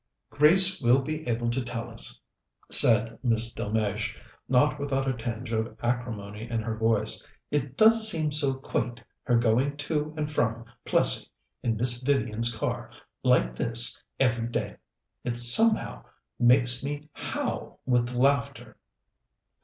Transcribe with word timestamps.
"Grace 0.31 0.81
will 0.81 0.97
be 0.97 1.27
able 1.27 1.51
to 1.51 1.63
tell 1.63 1.87
us," 1.91 2.19
said 2.71 3.19
Miss 3.21 3.53
Delmege, 3.53 4.15
not 4.49 4.79
without 4.79 5.07
a 5.07 5.13
tinge 5.15 5.51
of 5.51 5.77
acrimony 5.83 6.49
in 6.49 6.59
her 6.63 6.75
voice. 6.75 7.23
"It 7.51 7.77
does 7.77 8.09
seem 8.09 8.31
so 8.31 8.55
quaint, 8.55 9.03
her 9.25 9.37
going 9.37 9.77
to 9.77 10.11
and 10.17 10.31
from 10.31 10.65
Plessing 10.85 11.29
in 11.61 11.77
Miss 11.77 12.01
Vivian's 12.01 12.51
car, 12.57 12.89
like 13.21 13.55
this, 13.55 14.03
every 14.19 14.47
day. 14.47 14.77
It 15.23 15.37
somehow 15.37 16.05
makes 16.39 16.83
me 16.83 17.07
howl 17.13 17.79
with 17.85 18.11
laughter." 18.15 18.77